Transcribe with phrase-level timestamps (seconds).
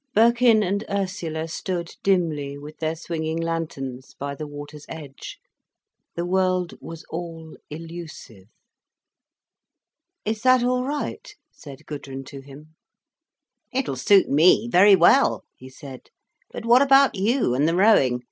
[0.15, 5.37] Birkin and Ursula stood dimly, with their swinging lanterns, by the water's edge.
[6.15, 8.47] The world was all illusive.
[10.25, 12.73] "Is that all right?" said Gudrun to him.
[13.71, 16.09] "It'll suit me very well," he said.
[16.49, 18.19] "But what about you, and the rowing?